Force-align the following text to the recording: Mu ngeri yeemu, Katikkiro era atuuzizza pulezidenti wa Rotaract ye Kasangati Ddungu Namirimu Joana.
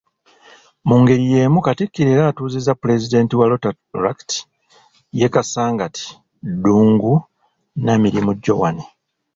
Mu 0.87 0.95
ngeri 1.01 1.25
yeemu, 1.33 1.59
Katikkiro 1.65 2.09
era 2.13 2.23
atuuzizza 2.27 2.73
pulezidenti 2.81 3.33
wa 3.39 3.45
Rotaract 3.51 4.29
ye 5.19 5.27
Kasangati 5.33 6.03
Ddungu 6.55 7.13
Namirimu 7.83 8.31
Joana. 8.43 8.83